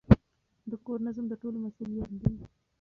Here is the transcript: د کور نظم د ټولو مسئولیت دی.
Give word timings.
د 0.71 0.73
کور 0.85 0.99
نظم 1.07 1.25
د 1.29 1.33
ټولو 1.41 1.57
مسئولیت 1.65 2.09
دی. 2.21 2.33